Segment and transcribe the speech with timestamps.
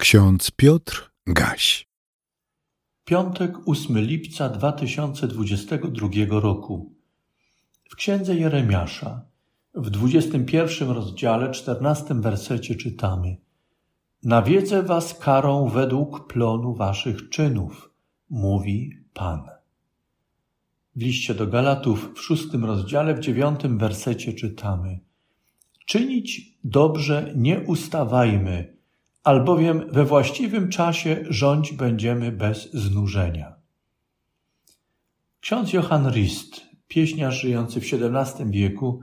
[0.00, 1.88] Ksiądz Piotr Gaś.
[3.04, 6.08] Piątek 8 lipca 2022
[6.40, 6.94] roku.
[7.90, 9.24] W księdze Jeremiasza,
[9.74, 13.36] w 21 rozdziale, 14 wersecie czytamy:
[14.22, 17.90] Nawiedzę was karą według plonu waszych czynów,
[18.30, 19.42] mówi Pan.
[20.96, 25.00] W liście do Galatów w szóstym rozdziale, w dziewiątym wersecie czytamy:
[25.86, 28.79] Czynić dobrze nie ustawajmy
[29.24, 33.54] albowiem we właściwym czasie rządź będziemy bez znużenia.
[35.40, 39.00] Ksiądz Johann Rist, pieśniarz żyjący w XVII wieku,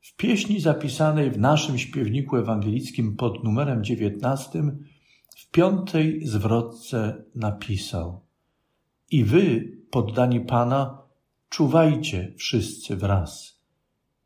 [0.00, 4.62] w pieśni zapisanej w naszym śpiewniku ewangelickim pod numerem 19
[5.36, 8.20] w piątej zwrotce napisał
[9.10, 11.02] I wy, poddani Pana,
[11.48, 13.58] czuwajcie wszyscy wraz.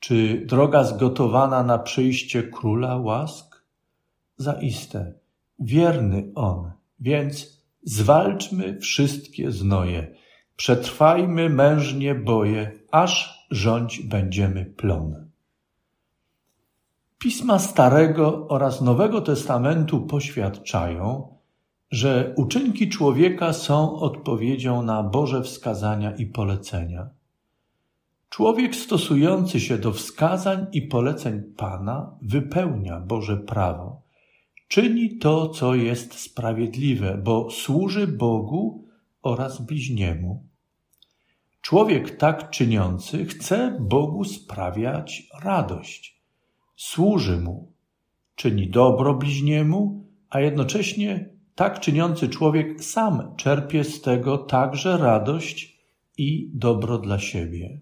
[0.00, 3.53] Czy droga zgotowana na przyjście Króla łask?
[4.36, 5.12] Zaiste,
[5.58, 10.14] wierny On, więc zwalczmy wszystkie znoje,
[10.56, 15.30] przetrwajmy mężnie boje, aż rządź będziemy plon.
[17.18, 21.34] Pisma Starego oraz Nowego Testamentu poświadczają,
[21.90, 27.08] że uczynki człowieka są odpowiedzią na Boże wskazania i polecenia.
[28.28, 34.03] Człowiek stosujący się do wskazań i poleceń Pana wypełnia Boże prawo
[34.68, 38.84] Czyni to, co jest sprawiedliwe, bo służy Bogu
[39.22, 40.48] oraz bliźniemu.
[41.60, 46.22] Człowiek tak czyniący chce Bogu sprawiać radość.
[46.76, 47.72] Służy mu,
[48.34, 55.78] czyni dobro bliźniemu, a jednocześnie tak czyniący człowiek sam czerpie z tego także radość
[56.18, 57.80] i dobro dla siebie.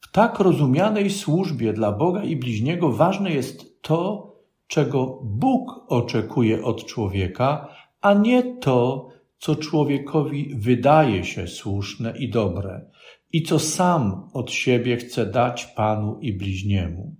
[0.00, 4.31] W tak rozumianej służbie dla Boga i bliźniego ważne jest to,
[4.72, 7.68] czego Bóg oczekuje od człowieka,
[8.00, 12.90] a nie to, co człowiekowi wydaje się słuszne i dobre
[13.32, 17.16] i co sam od siebie chce dać Panu i bliźniemu.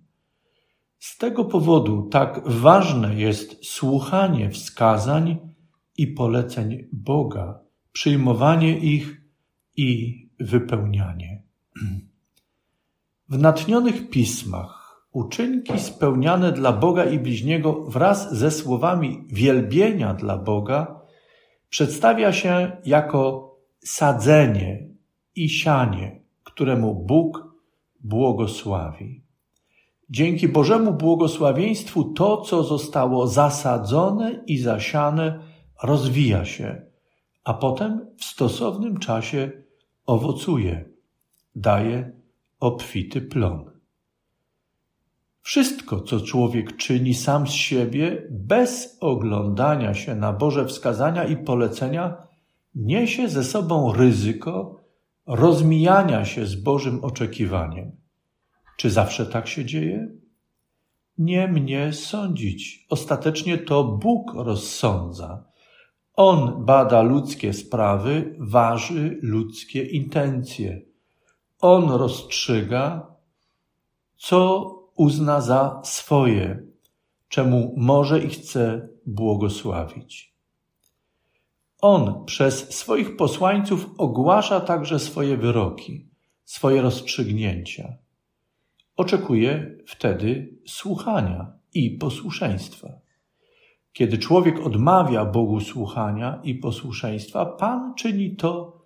[0.98, 5.38] Z tego powodu tak ważne jest słuchanie wskazań
[5.96, 7.60] i poleceń Boga,
[7.92, 9.22] przyjmowanie ich
[9.76, 11.42] i wypełnianie.
[13.28, 14.81] W natnionych pismach
[15.12, 21.00] Uczynki spełniane dla Boga i bliźniego wraz ze słowami wielbienia dla Boga
[21.68, 23.52] przedstawia się jako
[23.84, 24.88] sadzenie
[25.36, 27.54] i sianie, któremu Bóg
[28.00, 29.22] błogosławi.
[30.10, 35.40] Dzięki Bożemu błogosławieństwu to, co zostało zasadzone i zasiane,
[35.82, 36.82] rozwija się,
[37.44, 39.50] a potem w stosownym czasie
[40.06, 40.84] owocuje,
[41.56, 42.12] daje
[42.60, 43.71] obfity plon.
[45.42, 52.16] Wszystko, co człowiek czyni sam z siebie, bez oglądania się na Boże wskazania i polecenia,
[52.74, 54.80] niesie ze sobą ryzyko
[55.26, 57.92] rozmijania się z Bożym oczekiwaniem.
[58.76, 60.08] Czy zawsze tak się dzieje?
[61.18, 62.86] Nie mnie sądzić.
[62.90, 65.44] Ostatecznie to Bóg rozsądza.
[66.14, 70.82] On bada ludzkie sprawy, waży ludzkie intencje.
[71.60, 73.06] On rozstrzyga,
[74.16, 76.62] co uzna za swoje,
[77.28, 80.32] czemu może i chce błogosławić.
[81.80, 86.08] On przez swoich posłańców ogłasza także swoje wyroki,
[86.44, 87.94] swoje rozstrzygnięcia.
[88.96, 92.88] Oczekuje wtedy słuchania i posłuszeństwa.
[93.92, 98.82] Kiedy człowiek odmawia Bogu słuchania i posłuszeństwa, Pan czyni to,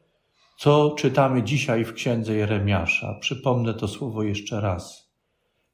[0.58, 3.14] co czytamy dzisiaj w księdze Jeremiasza.
[3.20, 5.05] Przypomnę to słowo jeszcze raz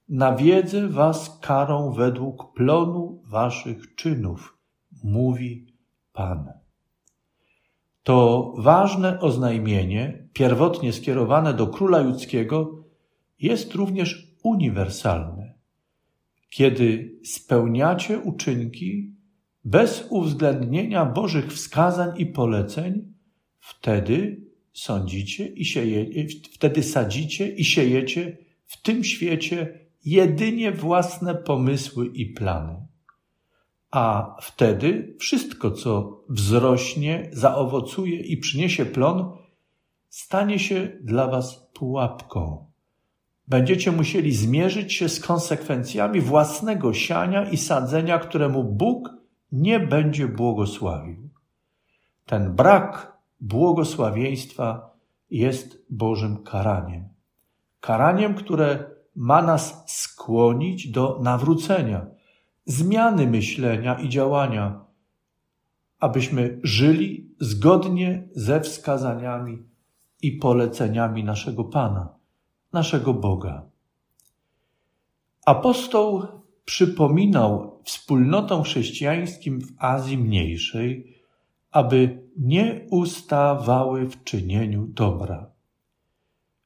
[0.09, 4.59] nawiedzę was karą według plonu waszych czynów,
[5.05, 5.67] mówi
[6.13, 6.53] Pan.
[8.03, 12.85] To ważne oznajmienie, pierwotnie skierowane do króla judzkiego,
[13.39, 15.55] jest również uniwersalne.
[16.51, 19.15] Kiedy spełniacie uczynki
[19.65, 23.15] bez uwzględnienia Bożych wskazań i poleceń,
[23.59, 26.07] wtedy sądzicie i sieje,
[26.53, 32.87] wtedy sadzicie i siejecie w tym świecie jedynie własne pomysły i plany.
[33.91, 39.37] A wtedy wszystko, co wzrośnie, zaowocuje i przyniesie plon,
[40.09, 42.67] stanie się dla Was pułapką.
[43.49, 49.11] Będziecie musieli zmierzyć się z konsekwencjami własnego siania i sadzenia, któremu Bóg
[49.53, 51.29] nie będzie błogosławił.
[52.27, 54.97] Ten brak błogosławieństwa
[55.31, 57.09] jest Bożym karaniem.
[57.81, 62.07] Karaniem, które ma nas skłonić do nawrócenia,
[62.65, 64.85] zmiany myślenia i działania,
[66.01, 69.63] abyśmy żyli zgodnie ze wskazaniami
[70.23, 72.09] i poleceniami naszego Pana,
[72.73, 73.63] naszego Boga.
[75.47, 76.23] Apostoł
[76.65, 81.17] przypominał wspólnotom chrześcijańskim w Azji Mniejszej,
[81.71, 85.51] aby nie ustawały w czynieniu dobra.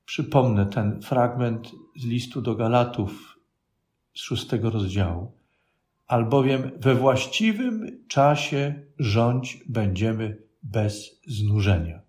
[0.04, 3.38] Przypomnę ten fragment z listu do Galatów
[4.14, 5.32] z szóstego rozdziału.
[6.06, 12.00] Albowiem we właściwym czasie rządź będziemy bez znużenia.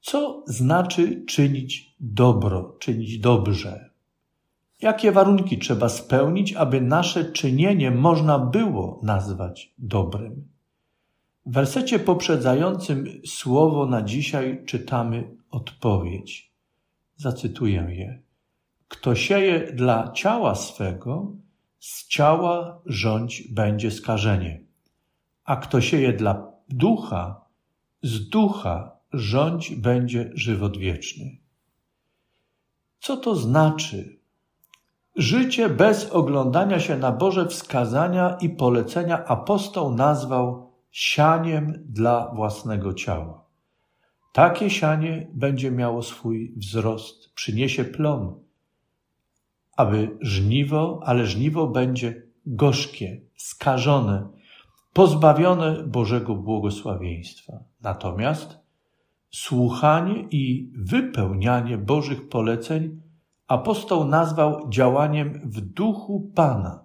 [0.00, 3.90] Co znaczy czynić dobro, czynić dobrze?
[4.82, 10.48] Jakie warunki trzeba spełnić, aby nasze czynienie można było nazwać dobrym?
[11.46, 16.55] W wersecie poprzedzającym słowo na dzisiaj czytamy odpowiedź.
[17.16, 18.22] Zacytuję je.
[18.88, 21.32] Kto sieje dla ciała swego,
[21.78, 24.60] z ciała rządź będzie skażenie,
[25.44, 27.40] a kto sieje dla ducha,
[28.02, 31.36] z ducha rządź będzie żywot wieczny.
[33.00, 34.18] Co to znaczy?
[35.16, 43.45] Życie bez oglądania się na Boże wskazania i polecenia apostoł nazwał sianiem dla własnego ciała.
[44.36, 48.34] Takie sianie będzie miało swój wzrost, przyniesie plon,
[49.76, 54.28] aby żniwo, ale żniwo będzie gorzkie, skażone,
[54.92, 57.52] pozbawione Bożego błogosławieństwa.
[57.82, 58.58] Natomiast
[59.30, 63.00] słuchanie i wypełnianie Bożych poleceń
[63.48, 66.84] apostoł nazwał działaniem w duchu Pana.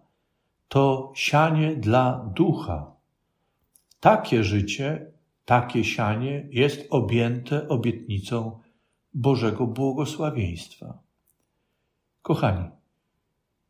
[0.67, 2.91] To sianie dla ducha.
[3.99, 5.10] Takie życie,
[5.45, 8.59] takie sianie jest objęte obietnicą
[9.13, 10.99] Bożego błogosławieństwa.
[12.21, 12.69] Kochani,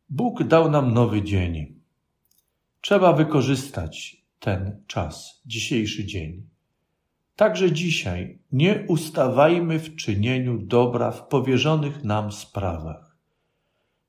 [0.08, 1.80] Bóg dał nam nowy dzień.
[2.80, 6.46] Trzeba wykorzystać ten czas, dzisiejszy dzień.
[7.36, 13.16] Także dzisiaj nie ustawajmy w czynieniu dobra w powierzonych nam sprawach.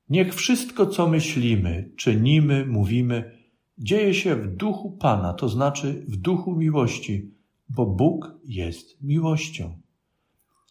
[0.08, 3.38] Niech wszystko, co myślimy, czynimy, mówimy,
[3.78, 7.30] dzieje się w duchu Pana, to znaczy w duchu miłości,
[7.74, 9.80] bo Bóg jest miłością.